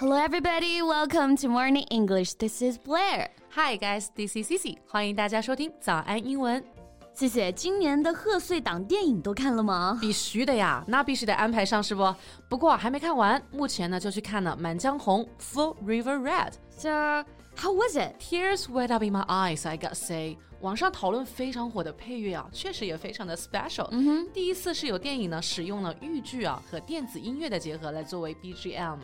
[0.00, 0.82] Hello, everybody.
[0.82, 2.34] Welcome to Morning English.
[2.34, 3.28] This is Blair.
[3.50, 6.60] Hi guys, this is Cici，欢迎大家收听早安英文。
[7.14, 7.52] 谢谢。
[7.52, 9.96] 今年的贺岁档电影都看了吗？
[10.00, 12.12] 必须的呀，那必须得安排上是不？
[12.48, 16.54] 不过还没看完，目前呢就去看了《满江红》（Full River Red）。
[16.76, 17.24] So,
[17.58, 18.18] how was it?
[18.18, 20.36] Tears welled up in my eyes, I gotta say。
[20.60, 23.86] 网上讨论非常火的配乐啊，确实也非常的 special。
[23.90, 28.98] 嗯哼，第一次是有电影呢使用了豫剧啊和电子音乐的结合来作为 BGM。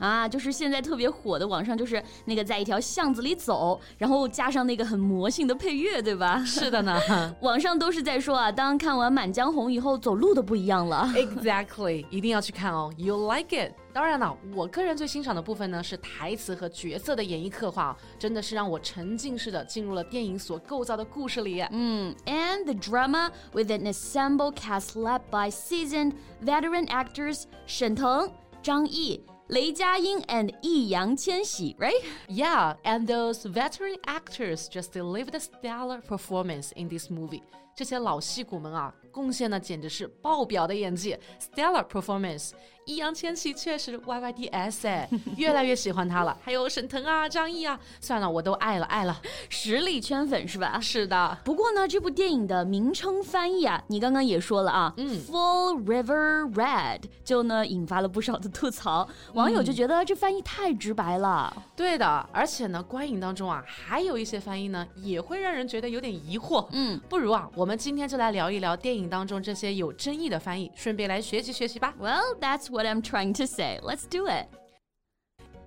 [0.00, 6.42] 啊，就是现在特别火的，网上就是那个在一条巷子里走，然后加上那个很魔性的配乐，对吧？
[6.44, 6.98] 是的呢，
[7.42, 11.08] 网上都是在说啊，当看完《满江红》以后，走路都不一样了。
[11.14, 13.72] Exactly，一定要去看哦，You like it？
[13.92, 21.60] 当然了，我个人最欣赏的部分呢是台词和角色的演绎刻画，真的是让我沉浸式的进入了电影所构造的故事里。
[21.72, 26.12] 嗯，and the drama with an ensemble cast led by seasoned
[26.44, 28.30] veteran actors 沈腾、
[28.62, 29.20] 张译。
[29.50, 32.00] Lei Jiaying and Yi Yang Qianxi, right?
[32.28, 37.42] Yeah, and those veteran actors just delivered a stellar performance in this movie.
[37.74, 41.16] 这些老戏骨们啊，贡献的简直是爆表的演技
[41.54, 42.50] ，stellar performance。
[42.86, 46.36] 易烊千玺确实 YYDS 哎， 越来越喜欢他了。
[46.42, 49.20] 还有沈腾啊、张译啊，算了，我都爱了爱了。
[49.48, 50.80] 实力圈粉是吧？
[50.80, 61.54] 是的，不过呢，这部电影的名称翻译啊，你刚刚也说了啊，嗯，Full River Red，就呢引发了不少的吐槽，网友就觉得这翻译太直白了。
[61.76, 66.66] 对的，而且呢，观影当中啊，还有一些翻译呢，也会让人觉得有点疑惑。
[66.72, 71.94] 嗯，不如啊，我们今天就来聊一聊电影当中这些有争议的翻译，顺便来学习学习吧。
[72.00, 73.80] Well, that's what I'm trying to say.
[73.82, 74.46] Let's do it.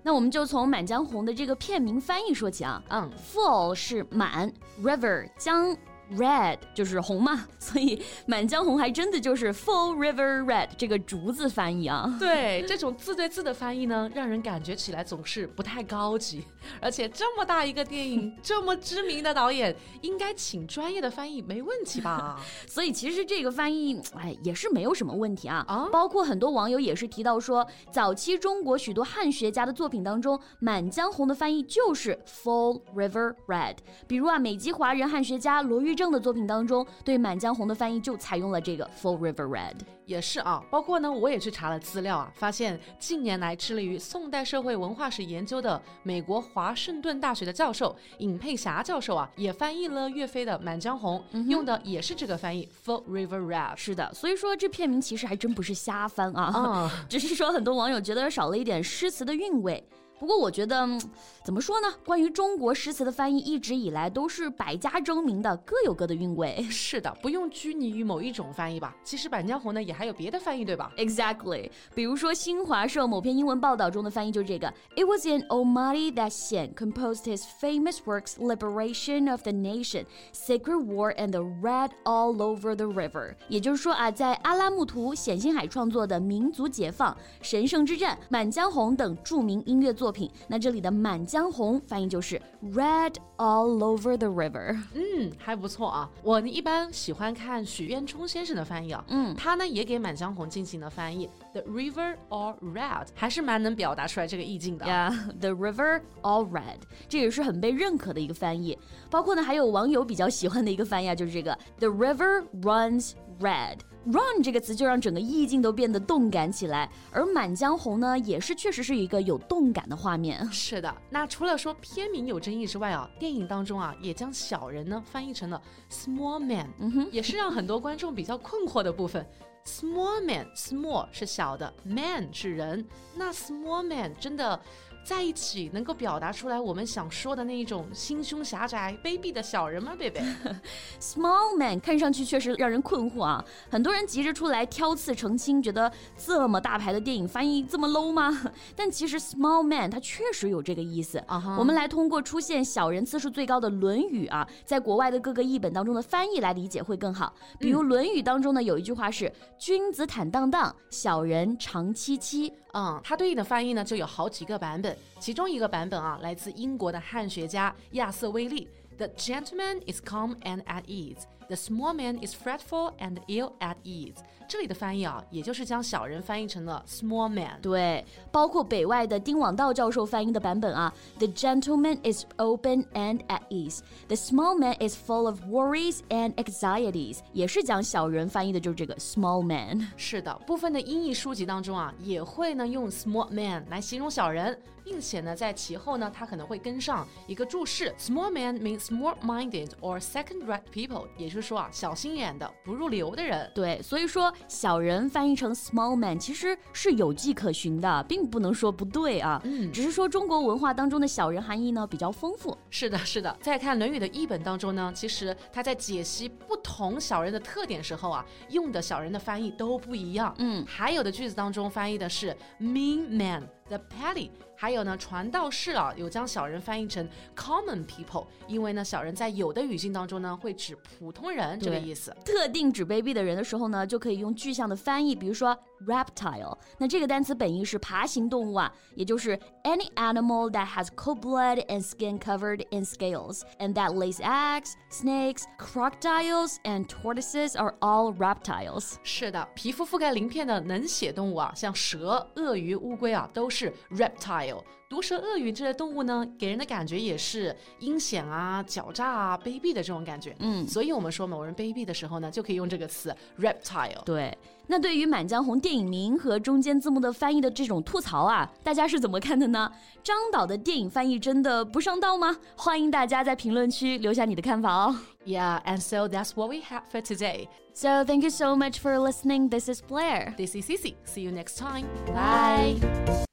[0.02, 2.84] 那我们就从《满江红》的这个片名翻译说起啊。
[2.90, 5.78] 嗯 Full 是满，River 江。
[6.12, 12.16] Red 就是红嘛，所以《满江红》还真的就是 Full River Red 这个竹字翻译啊。
[12.20, 16.44] 对，这种字对字的翻译呢，让人感觉起来总是不太高级。
[16.80, 22.40] 而且这么大一个电影，这么知名的导演，应该请专业的翻译没问题吧？
[22.68, 25.64] 所以其实这个翻译，哎，也是没有什么问题啊。
[25.68, 33.78] 啊包括很多网友也是提到说，早期中国许多汉学家的作品当中，《满江红》的翻译就是 Full River Red。
[34.08, 39.76] 比如啊，美籍华人汉学家罗玉正的作品当中，对《满江红》的翻译就采用了这个 Full River Red。
[40.06, 53.78] 也是啊，包括呢，我也去查了资料啊，发现近年来致力于宋代社会文化史研究的美国华盛顿大学的教授尹佩霞教授啊，也翻译了岳飞的《满江红》用的也是这个翻译 Full River Red。
[53.78, 59.82] 是的，所以说这片名其实还真不是瞎翻啊，啊 只是说很多网友觉得少了一点诗词的韵味。
[60.24, 61.02] 不过我觉得，嗯
[61.44, 61.88] 怎么说呢？
[62.06, 66.66] 关于中国诗词的翻译，一直以来都是百家争鸣的，各有各的韵味。
[66.70, 68.96] 是的，不用拘泥于某一种翻译吧。
[69.04, 81.14] 其实《满江红》呢也还有别的翻译，对吧？Exactly，比如说新华社某篇英文报道中的翻译就是这个：It was in Almaty that Xian composed his famous works "Liberation of the Nation," "Sacred War,"
[81.16, 94.78] and "The Red All Over the River." 也就是说啊，在阿拉木图冼星海创作的《民族解放》《神圣之战》《满江红》等著名音乐作品，那这里的《满江红》翻译就是 "Red All Over the River"。
[94.94, 96.10] 嗯，还不错啊。
[96.22, 104.86] 我呢一般喜欢看许渊冲先生的翻译啊，嗯，他呢也给《满江红》进行了翻译，The river all red，还是蛮能表达出来这个意境的。
[104.86, 106.78] Yeah, the river all red，
[107.10, 108.78] 这也是很被认可的一个翻译。
[109.10, 113.80] 包括呢，还有网友比较喜欢的一个翻译啊，就是这个 The river runs red。
[114.06, 120.46] Run 这个词就让整个意境都变得动感起来，而《满江红》呢，也是确实是一个有动感的画面。
[120.52, 129.26] 是的，那除了说片名有争议之外啊，电影当中啊也将小人呢翻译成了 small man，嗯哼，也是让很多观众比较困惑的部分。
[129.66, 132.86] Small man，small 是小的，man 是人，
[133.16, 134.60] 那 small man 真的
[135.04, 140.22] 在一起能够表达出来我们想说的那一种心胸狭窄、卑鄙的小人吗，贝贝？
[141.00, 148.52] Small man 看上去确实让人困惑啊，很多人急着出来挑刺澄清，觉得这么大牌的电影翻译这么 low 吗？
[148.78, 151.18] 但其实 small man 它确实有这个意思。
[151.28, 157.34] 啊哈我们来通过出现小人次数最高的《论语》啊，在国外的各个译本当中的翻译来理解会更好。
[157.60, 162.54] 比如《论语》当中呢有一句话是“君子坦荡荡，小人长戚戚”。
[162.74, 168.68] 嗯，它对应的翻译呢就有好几个版本，其中一个版本啊来自英国的汉学家亚瑟·威利。
[168.98, 171.24] The gentleman is calm and at ease.
[171.53, 174.17] The The small man is fretful and ill at ease。
[174.47, 177.59] 这里的翻译啊，也就是将小人翻译成了 small man。
[177.63, 183.81] 对，包括北外的丁广道教授翻译的版本啊，The gentleman is open and at ease.
[184.09, 189.89] The small man is full of worries and anxieties，也是将小人翻译的就是这个 small man。
[189.97, 194.59] 是的，部分的英译书籍当中啊，也会呢用 small man 来形容小人。
[194.85, 203.52] 并且呢，在其后呢，它可能会跟上一个注释：small man means small-minded or second-rate people，也就是 说啊，小心眼的、不入流的人。
[203.54, 209.40] 对，所以说小人翻译成 small man 其实是有迹可循的，并不能说不对啊。
[209.44, 212.58] 嗯，只是说中国文化当中的小人含义呢比较丰富。
[212.70, 213.38] 是的，是的。
[213.42, 220.34] 在看《论语》的译本当中呢，其实他在解析不同小人的特点时候啊，用的小人的翻译都不一样。
[220.38, 223.44] 嗯，还有的句子当中翻译的是 mean man。
[223.70, 232.16] The petty，还有呢，传道士啊，有将小人翻译成 common people，因为呢，小人在有的语境当中呢，会指普通人这个意思。
[232.26, 236.57] 特定指卑鄙的人的时候呢，就可以用具象的翻译，比如说 reptile。
[236.79, 244.73] 那这个单词本意是爬行动物啊，也就是 any animal that has cold blood and skin covered in scales and that lays eggs.
[244.91, 248.95] Snakes, crocodiles, and tortoises are all reptiles。
[249.03, 254.63] 是的，皮肤覆盖鳞片的冷血动物啊，像蛇、鳄鱼、乌龟啊，都是 reptile。
[254.94, 260.36] 毒蛇、鳄鱼这类动物呢，给人的感觉也是阴险啊、狡诈啊、卑鄙的这种感觉。
[260.38, 264.04] 嗯，所以我们说某人卑鄙的时候呢，就可以用这个词 reptile。
[264.06, 264.38] 对，
[264.68, 269.72] 那对于《满江红》电影名和中间字幕的翻译的这种吐槽啊，大家是怎么看的呢？
[270.04, 272.38] 张导的电影翻译真的不上道吗？
[272.56, 274.96] 欢迎大家在评论区留下你的看法哦。
[275.26, 277.48] Yeah, and so that's what we have for today.
[277.74, 279.50] So thank you so much for listening.
[279.50, 280.36] This is Blair.
[280.38, 280.94] This is Cici.
[281.04, 281.88] See you next time.
[282.06, 283.33] Bye.